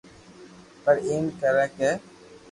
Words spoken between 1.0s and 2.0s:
ايم ڪو ڪري